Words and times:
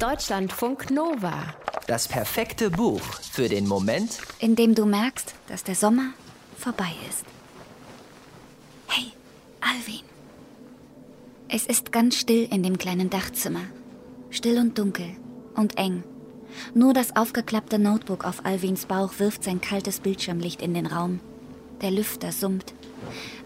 Deutschlandfunk 0.00 0.92
Nova. 0.92 1.42
Das 1.88 2.06
perfekte 2.06 2.70
Buch 2.70 3.00
für 3.32 3.48
den 3.48 3.66
Moment, 3.66 4.18
in 4.38 4.54
dem 4.54 4.76
du 4.76 4.86
merkst, 4.86 5.34
dass 5.48 5.64
der 5.64 5.74
Sommer 5.74 6.12
vorbei 6.56 6.92
ist. 7.10 7.24
Hey, 8.86 9.10
Alvin. 9.60 10.04
Es 11.48 11.66
ist 11.66 11.90
ganz 11.90 12.14
still 12.14 12.46
in 12.48 12.62
dem 12.62 12.78
kleinen 12.78 13.10
Dachzimmer. 13.10 13.62
Still 14.30 14.58
und 14.58 14.78
dunkel 14.78 15.16
und 15.56 15.76
eng. 15.78 16.04
Nur 16.74 16.94
das 16.94 17.16
aufgeklappte 17.16 17.80
Notebook 17.80 18.24
auf 18.24 18.46
Alvins 18.46 18.86
Bauch 18.86 19.14
wirft 19.18 19.42
sein 19.42 19.60
kaltes 19.60 19.98
Bildschirmlicht 19.98 20.62
in 20.62 20.74
den 20.74 20.86
Raum. 20.86 21.18
Der 21.82 21.90
Lüfter 21.90 22.30
summt. 22.30 22.72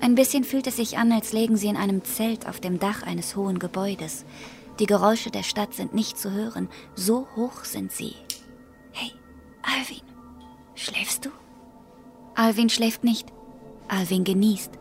Ein 0.02 0.16
bisschen 0.16 0.44
fühlt 0.44 0.66
es 0.66 0.76
sich 0.76 0.98
an, 0.98 1.12
als 1.12 1.32
lägen 1.32 1.56
sie 1.56 1.68
in 1.68 1.78
einem 1.78 2.04
Zelt 2.04 2.46
auf 2.46 2.60
dem 2.60 2.78
Dach 2.78 3.04
eines 3.04 3.36
hohen 3.36 3.58
Gebäudes. 3.58 4.26
Die 4.82 4.86
Geräusche 4.86 5.30
der 5.30 5.44
Stadt 5.44 5.74
sind 5.74 5.94
nicht 5.94 6.18
zu 6.18 6.32
hören, 6.32 6.68
so 6.96 7.28
hoch 7.36 7.62
sind 7.62 7.92
sie. 7.92 8.16
Hey, 8.90 9.12
Alvin, 9.62 10.02
schläfst 10.74 11.24
du? 11.24 11.30
Alvin 12.34 12.68
schläft 12.68 13.04
nicht. 13.04 13.28
Alvin 13.86 14.24
genießt. 14.24 14.72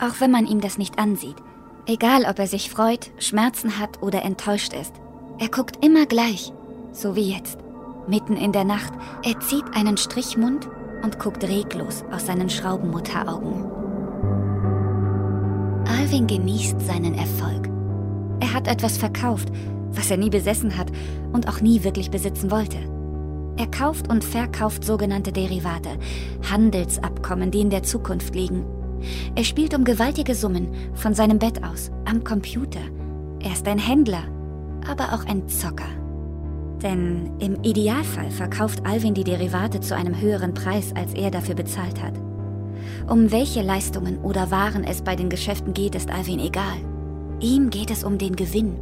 Auch 0.00 0.18
wenn 0.20 0.30
man 0.30 0.46
ihm 0.46 0.62
das 0.62 0.78
nicht 0.78 0.98
ansieht. 0.98 1.36
Egal, 1.84 2.24
ob 2.24 2.38
er 2.38 2.46
sich 2.46 2.70
freut, 2.70 3.10
Schmerzen 3.18 3.78
hat 3.78 4.02
oder 4.02 4.22
enttäuscht 4.22 4.72
ist. 4.72 4.94
Er 5.38 5.50
guckt 5.50 5.84
immer 5.84 6.06
gleich, 6.06 6.50
so 6.92 7.14
wie 7.14 7.30
jetzt. 7.30 7.58
Mitten 8.06 8.34
in 8.34 8.52
der 8.52 8.64
Nacht, 8.64 8.94
er 9.22 9.38
zieht 9.40 9.74
einen 9.74 9.98
Strichmund 9.98 10.70
und 11.02 11.18
guckt 11.18 11.44
reglos 11.44 12.02
aus 12.10 12.24
seinen 12.24 12.48
Schraubenmutteraugen. 12.48 13.66
Alvin 15.86 16.26
genießt 16.26 16.80
seinen 16.80 17.12
Erfolg. 17.12 17.77
Er 18.40 18.52
hat 18.52 18.68
etwas 18.68 18.98
verkauft, 18.98 19.48
was 19.90 20.10
er 20.10 20.16
nie 20.16 20.30
besessen 20.30 20.76
hat 20.76 20.90
und 21.32 21.48
auch 21.48 21.60
nie 21.60 21.84
wirklich 21.84 22.10
besitzen 22.10 22.50
wollte. 22.50 22.78
Er 23.56 23.66
kauft 23.66 24.08
und 24.08 24.22
verkauft 24.22 24.84
sogenannte 24.84 25.32
Derivate, 25.32 25.90
Handelsabkommen, 26.48 27.50
die 27.50 27.60
in 27.60 27.70
der 27.70 27.82
Zukunft 27.82 28.34
liegen. 28.34 28.64
Er 29.34 29.44
spielt 29.44 29.74
um 29.74 29.84
gewaltige 29.84 30.34
Summen 30.34 30.68
von 30.94 31.14
seinem 31.14 31.38
Bett 31.38 31.64
aus, 31.64 31.90
am 32.04 32.22
Computer. 32.22 32.80
Er 33.40 33.52
ist 33.52 33.66
ein 33.66 33.78
Händler, 33.78 34.22
aber 34.88 35.12
auch 35.12 35.24
ein 35.26 35.48
Zocker. 35.48 35.88
Denn 36.82 37.30
im 37.40 37.62
Idealfall 37.64 38.30
verkauft 38.30 38.86
Alvin 38.86 39.14
die 39.14 39.24
Derivate 39.24 39.80
zu 39.80 39.96
einem 39.96 40.20
höheren 40.20 40.54
Preis, 40.54 40.92
als 40.94 41.12
er 41.14 41.32
dafür 41.32 41.56
bezahlt 41.56 42.00
hat. 42.00 42.14
Um 43.08 43.32
welche 43.32 43.62
Leistungen 43.62 44.18
oder 44.18 44.52
Waren 44.52 44.84
es 44.84 45.02
bei 45.02 45.16
den 45.16 45.30
Geschäften 45.30 45.74
geht, 45.74 45.96
ist 45.96 46.10
Alvin 46.10 46.38
egal. 46.38 46.76
Ihm 47.40 47.70
geht 47.70 47.90
es 47.90 48.02
um 48.02 48.18
den 48.18 48.34
Gewinn. 48.34 48.76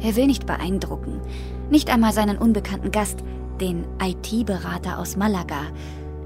Er 0.00 0.16
will 0.16 0.26
nicht 0.26 0.46
beeindrucken, 0.46 1.20
nicht 1.70 1.90
einmal 1.90 2.12
seinen 2.12 2.38
unbekannten 2.38 2.90
Gast, 2.90 3.18
den 3.60 3.84
IT-Berater 4.02 4.98
aus 4.98 5.16
Malaga, 5.16 5.66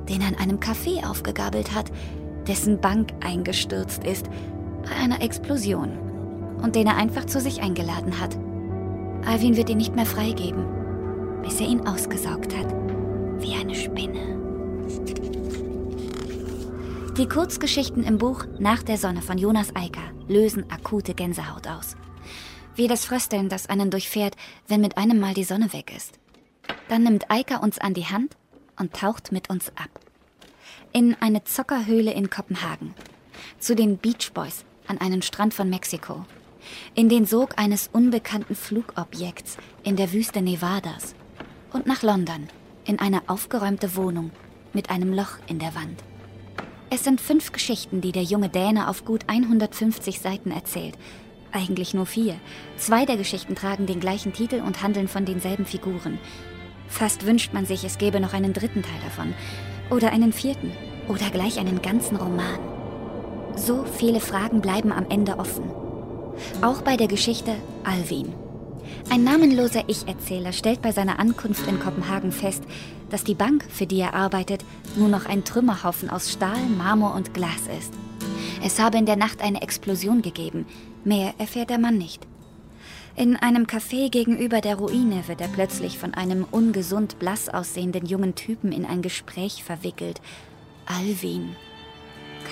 den 0.09 0.21
er 0.21 0.29
in 0.29 0.37
einem 0.37 0.59
Café 0.61 1.09
aufgegabelt 1.09 1.75
hat, 1.75 1.91
dessen 2.47 2.81
Bank 2.81 3.13
eingestürzt 3.25 4.05
ist 4.05 4.27
bei 4.85 4.95
einer 5.03 5.21
Explosion 5.23 5.91
und 6.63 6.77
den 6.77 6.87
er 6.87 6.97
einfach 6.97 7.25
zu 7.25 7.41
sich 7.41 7.63
eingeladen 7.63 8.21
hat. 8.21 8.39
Alvin 9.27 9.57
wird 9.57 9.71
ihn 9.71 9.79
nicht 9.79 9.97
mehr 9.97 10.07
freigeben, 10.07 10.65
bis 11.43 11.61
er 11.61 11.67
ihn 11.67 11.87
ausgesaugt 11.87 12.57
hat, 12.57 12.73
wie 13.39 13.55
eine 13.55 13.75
Spinne. 13.75 14.35
Die 17.17 17.29
Kurzgeschichten 17.29 18.03
im 18.03 18.19
Buch 18.19 18.45
Nach 18.59 18.83
der 18.83 18.99
Sonne 18.99 19.23
von 19.23 19.39
Jonas 19.39 19.77
Eicker 19.77 20.03
lösen 20.27 20.69
akute 20.69 21.15
Gänsehaut 21.15 21.69
aus. 21.69 21.95
Wie 22.75 22.89
das 22.89 23.05
Frösteln, 23.05 23.49
das 23.49 23.69
einen 23.69 23.93
durchfährt, 23.93 24.35
wenn 24.67 24.81
mit 24.81 24.99
einem 24.99 25.21
Mal 25.21 25.33
die 25.33 25.45
Sonne 25.45 25.73
weg 25.73 25.95
ist. 25.97 26.19
Dann 26.89 27.05
nimmt 27.05 27.31
Eicker 27.31 27.63
uns 27.63 27.79
an 27.79 27.95
die 27.95 28.07
Hand 28.07 28.37
und 28.81 28.95
taucht 28.95 29.31
mit 29.31 29.49
uns 29.49 29.69
ab. 29.77 29.91
In 30.93 31.15
eine 31.21 31.45
Zockerhöhle 31.45 32.13
in 32.13 32.31
Kopenhagen. 32.31 32.95
Zu 33.61 33.77
den 33.77 33.97
Beach 33.99 34.33
Boys 34.35 34.65
an 34.89 34.99
einen 34.99 35.23
Strand 35.23 35.55
von 35.55 35.71
Mexiko. 35.71 36.25
In 36.97 37.09
den 37.09 37.27
Sog 37.27 37.59
eines 37.59 37.89
unbekannten 37.93 38.57
Flugobjekts 38.57 39.57
in 39.85 39.95
der 39.95 40.13
Wüste 40.13 40.43
Nevadas. 40.43 41.15
Und 41.73 41.87
nach 41.87 42.03
London 42.03 42.49
in 42.85 42.99
eine 42.99 43.29
aufgeräumte 43.29 43.95
Wohnung 43.95 44.33
mit 44.73 44.91
einem 44.91 45.13
Loch 45.13 45.39
in 45.47 45.61
der 45.61 45.77
Wand. 45.77 46.03
Es 46.95 47.03
sind 47.03 47.21
fünf 47.21 47.51
Geschichten, 47.51 48.01
die 48.01 48.13
der 48.13 48.23
junge 48.23 48.49
Däne 48.49 48.89
auf 48.89 49.05
gut 49.05 49.23
150 49.27 50.21
Seiten 50.21 50.53
erzählt. 50.53 50.95
Eigentlich 51.51 51.93
nur 51.93 52.07
vier. 52.07 52.37
Zwei 52.77 53.05
der 53.05 53.17
Geschichten 53.17 53.57
tragen 53.57 53.87
den 53.87 53.99
gleichen 53.99 54.33
Titel 54.33 54.63
und 54.65 54.81
handeln 54.81 55.09
von 55.09 55.25
denselben 55.25 55.67
Figuren. 55.67 56.21
Fast 56.87 57.27
wünscht 57.27 57.53
man 57.53 57.67
sich, 57.67 57.83
es 57.83 57.99
gäbe 57.99 58.21
noch 58.21 58.33
einen 58.33 58.53
dritten 58.53 58.83
Teil 58.83 59.01
davon. 59.03 59.35
Oder 59.91 60.13
einen 60.13 60.33
vierten. 60.33 60.71
Oder 61.09 61.31
gleich 61.31 61.59
einen 61.59 61.83
ganzen 61.83 62.17
Roman. 62.17 62.61
So 63.57 63.85
viele 63.99 64.21
Fragen 64.21 64.61
bleiben 64.61 64.93
am 64.93 65.11
Ende 65.11 65.41
offen. 65.41 65.69
Auch 66.63 66.83
bei 66.83 66.97
der 66.97 67.09
Geschichte 67.09 67.57
Alvin. 67.83 68.44
Ein 69.11 69.25
namenloser 69.25 69.85
Ich-Erzähler 69.89 70.53
stellt 70.53 70.83
bei 70.83 70.93
seiner 70.93 71.19
Ankunft 71.19 71.67
in 71.69 71.81
Kopenhagen 71.81 72.33
fest, 72.33 72.63
dass 73.11 73.25
die 73.25 73.35
Bank, 73.35 73.65
für 73.69 73.87
die 73.87 74.01
er 74.01 74.15
arbeitet, 74.15 74.65
nur 74.97 75.09
noch 75.09 75.27
ein 75.27 75.45
Trümmerhaufen 75.45 76.11
aus 76.11 76.33
Stahl, 76.33 76.61
Marmor 76.77 77.15
und 77.15 77.35
Glas 77.35 77.69
ist. 77.79 77.93
Es 78.65 78.81
habe 78.81 78.99
in 78.99 79.07
der 79.07 79.17
Nacht 79.17 79.43
eine 79.43 79.63
Explosion 79.63 80.23
gegeben. 80.23 80.67
Mehr 81.05 81.35
erfährt 81.39 81.71
der 81.71 81.79
Mann 81.79 81.99
nicht. 81.99 82.27
In 83.17 83.37
einem 83.37 83.67
Café 83.67 84.11
gegenüber 84.11 84.61
der 84.61 84.77
Ruine 84.77 85.29
wird 85.29 85.41
er 85.41 85.49
plötzlich 85.49 85.99
von 85.99 86.15
einem 86.15 86.45
ungesund 86.51 87.19
blass 87.21 87.49
aussehenden 87.49 88.07
jungen 88.07 88.35
Typen 88.35 88.73
in 88.73 88.85
ein 88.85 89.03
Gespräch 89.03 89.63
verwickelt. 89.63 90.21
Alvin. 90.87 91.55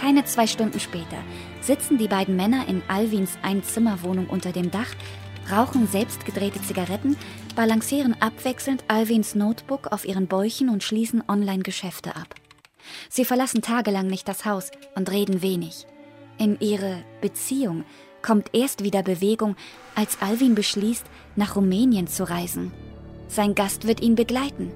Keine 0.01 0.25
zwei 0.25 0.47
Stunden 0.47 0.79
später 0.79 1.19
sitzen 1.61 1.99
die 1.99 2.09
beiden 2.09 2.37
Männer 2.37 2.69
in 2.69 2.83
Alvins 2.89 3.39
Einzimmerwohnung 3.43 4.29
unter 4.29 4.53
dem 4.53 4.71
Dach 4.71 4.95
rauchen 5.51 5.87
selbstgedrehte 5.87 6.63
Zigaretten, 6.63 7.17
balancieren 7.57 8.17
abwechselnd 8.21 8.85
Alvins 8.89 9.35
Notebook 9.35 9.93
auf 9.93 10.05
ihren 10.05 10.27
Bäuchen 10.27 10.69
und 10.69 10.83
schließen 10.83 11.23
Online-Geschäfte 11.27 12.17
ab. 12.17 12.35
Sie 13.09 13.25
verlassen 13.25 13.63
tagelang 13.63 14.07
nicht 14.07 14.29
das 14.29 14.45
Haus 14.45 14.71
und 14.95 15.11
reden 15.11 15.43
wenig. 15.43 15.87
In 16.39 16.59
ihre 16.61 17.05
Beziehung 17.21 17.85
kommt 18.23 18.51
erst 18.53 18.85
wieder 18.85 19.03
Bewegung, 19.03 19.57
als 19.95 20.21
Alvin 20.21 20.55
beschließt, 20.55 21.05
nach 21.37 21.57
Rumänien 21.57 22.07
zu 22.07 22.29
reisen. 22.29 22.73
Sein 23.29 23.55
Gast 23.55 23.87
wird 23.87 24.01
ihn 24.01 24.15
begleiten 24.15 24.73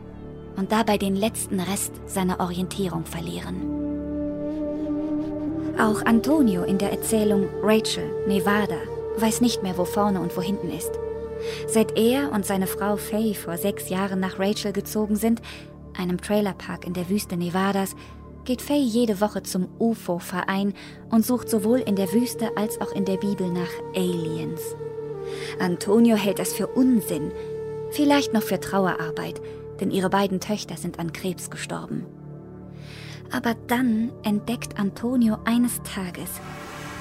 und 0.56 0.72
dabei 0.72 0.98
den 0.98 1.14
letzten 1.14 1.60
Rest 1.60 1.92
seiner 2.06 2.40
Orientierung 2.40 3.04
verlieren. 3.04 3.76
Auch 5.78 6.04
Antonio 6.06 6.62
in 6.64 6.78
der 6.78 6.90
Erzählung 6.90 7.48
Rachel, 7.62 8.10
Nevada, 8.26 8.78
weiß 9.20 9.40
nicht 9.40 9.62
mehr, 9.62 9.78
wo 9.78 9.84
vorne 9.84 10.20
und 10.20 10.36
wo 10.36 10.42
hinten 10.42 10.70
ist. 10.70 10.92
Seit 11.66 11.98
er 11.98 12.32
und 12.32 12.46
seine 12.46 12.66
Frau 12.66 12.96
Faye 12.96 13.34
vor 13.34 13.56
sechs 13.56 13.88
Jahren 13.88 14.20
nach 14.20 14.38
Rachel 14.38 14.72
gezogen 14.72 15.16
sind, 15.16 15.42
einem 15.96 16.20
Trailerpark 16.20 16.86
in 16.86 16.92
der 16.92 17.08
Wüste 17.08 17.36
Nevadas, 17.36 17.94
geht 18.44 18.62
Faye 18.62 18.82
jede 18.82 19.20
Woche 19.20 19.42
zum 19.42 19.68
UFO-Verein 19.78 20.72
und 21.10 21.26
sucht 21.26 21.50
sowohl 21.50 21.80
in 21.80 21.96
der 21.96 22.12
Wüste 22.12 22.56
als 22.56 22.80
auch 22.80 22.92
in 22.92 23.04
der 23.04 23.16
Bibel 23.16 23.50
nach 23.50 23.70
Aliens. 23.94 24.60
Antonio 25.58 26.16
hält 26.16 26.38
das 26.38 26.52
für 26.52 26.68
Unsinn, 26.68 27.32
vielleicht 27.90 28.32
noch 28.32 28.42
für 28.42 28.60
Trauerarbeit, 28.60 29.40
denn 29.80 29.90
ihre 29.90 30.10
beiden 30.10 30.40
Töchter 30.40 30.76
sind 30.76 30.98
an 30.98 31.12
Krebs 31.12 31.50
gestorben. 31.50 32.06
Aber 33.32 33.54
dann 33.66 34.12
entdeckt 34.22 34.78
Antonio 34.78 35.38
eines 35.44 35.82
Tages, 35.82 36.30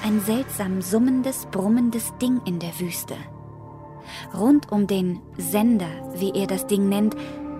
ein 0.06 0.20
seltsam 0.20 0.82
summendes, 0.82 1.46
brummendes 1.50 2.12
Ding 2.22 2.40
in 2.44 2.60
der 2.60 2.78
Wüste. 2.78 3.16
Rund 4.32 4.70
um 4.70 4.86
den 4.86 5.20
Sender, 5.36 5.88
wie 6.14 6.30
er 6.30 6.46
das 6.46 6.68
Ding 6.68 6.88
nennt, 6.88 7.16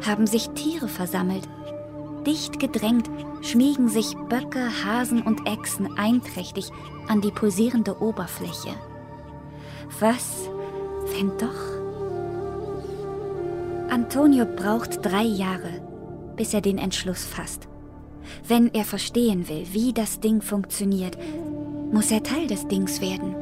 haben 0.07 0.29
sich 0.29 0.51
Tiere 0.51 0.87
versammelt. 0.87 1.49
Dicht 2.25 2.61
gedrängt 2.61 3.11
schmiegen 3.43 3.89
sich 3.89 4.17
Böcke, 4.29 4.61
Hasen 4.85 5.23
und 5.23 5.45
Echsen 5.49 5.99
einträchtig 5.99 6.71
an 7.09 7.21
die 7.21 7.33
pulsierende 7.33 8.01
Oberfläche. 8.01 8.77
Was, 9.99 10.49
wenn 11.17 11.33
doch? 11.39 11.77
Antonio 13.91 14.45
braucht 14.45 15.05
drei 15.05 15.25
Jahre, 15.25 15.83
bis 16.37 16.55
er 16.55 16.61
den 16.61 16.79
Entschluss 16.79 17.25
fasst. 17.25 17.67
Wenn 18.47 18.73
er 18.73 18.85
verstehen 18.85 19.49
will, 19.49 19.67
wie 19.73 19.93
das 19.93 20.21
Ding 20.21 20.43
funktioniert, 20.43 21.19
muss 21.93 22.11
er 22.11 22.23
Teil 22.23 22.47
des 22.47 22.67
Dings 22.69 23.01
werden. 23.01 23.35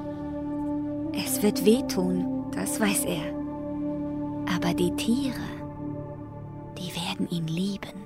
Es 1.12 1.42
wird 1.42 1.64
wehtun, 1.64 2.46
das 2.52 2.80
weiß 2.80 3.04
er. 3.04 3.32
Aber 4.54 4.74
die 4.74 4.94
Tiere, 4.96 5.40
die 6.78 6.92
werden 6.94 7.28
ihn 7.30 7.46
lieben. 7.46 8.04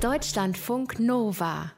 Deutschlandfunk 0.00 0.98
Nova 0.98 1.72